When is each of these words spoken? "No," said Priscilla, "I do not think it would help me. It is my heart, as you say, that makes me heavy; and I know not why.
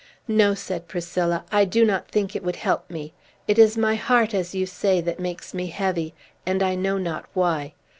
"No," 0.27 0.55
said 0.55 0.87
Priscilla, 0.87 1.45
"I 1.51 1.63
do 1.63 1.85
not 1.85 2.07
think 2.07 2.35
it 2.35 2.41
would 2.43 2.55
help 2.55 2.89
me. 2.89 3.13
It 3.47 3.59
is 3.59 3.77
my 3.77 3.93
heart, 3.93 4.33
as 4.33 4.55
you 4.55 4.65
say, 4.65 4.99
that 4.99 5.19
makes 5.19 5.53
me 5.53 5.67
heavy; 5.67 6.15
and 6.43 6.63
I 6.63 6.73
know 6.73 6.97
not 6.97 7.27
why. 7.35 7.75